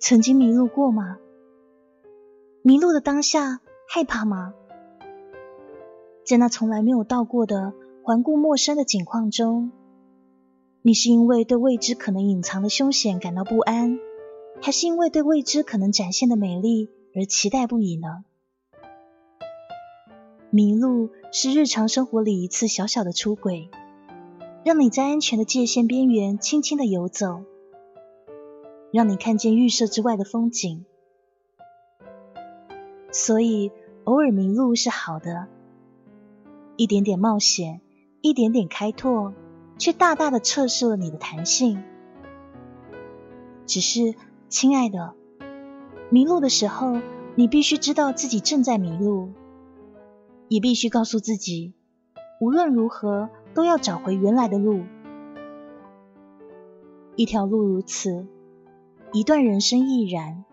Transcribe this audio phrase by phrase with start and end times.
[0.00, 1.18] 曾经迷路过吗？
[2.62, 4.54] 迷路的当下害怕吗？
[6.24, 7.72] 在那从来没有到过的
[8.02, 9.70] 环顾陌生的景况中，
[10.82, 13.98] 你是因为对未知可能隐藏的凶险感到不安，
[14.62, 18.24] 还是因为对未知可能展现的美丽而期待不已呢？
[20.50, 23.68] 迷路是日常生活里一次小小的出轨，
[24.64, 27.42] 让你在安全的界限边缘轻轻的游走，
[28.92, 30.84] 让你看见预设之外的风景。
[33.10, 33.72] 所以，
[34.04, 35.48] 偶尔迷路是好的，
[36.76, 37.80] 一点点冒险，
[38.20, 39.32] 一点点开拓，
[39.78, 41.82] 却大大的测试了你的弹性。
[43.66, 44.14] 只是，
[44.48, 45.14] 亲爱的，
[46.10, 47.00] 迷路的时候，
[47.34, 49.30] 你必须知道自己正在迷路。
[50.48, 51.74] 也必须告诉自己，
[52.40, 54.84] 无论如何都要找回原来的路。
[57.16, 58.26] 一条路如此，
[59.12, 60.44] 一段人生亦然。